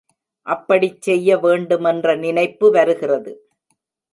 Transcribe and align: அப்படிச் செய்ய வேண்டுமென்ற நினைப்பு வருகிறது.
அப்படிச் 0.47 1.01
செய்ய 1.01 1.37
வேண்டுமென்ற 1.37 2.15
நினைப்பு 2.15 2.69
வருகிறது. 2.71 3.33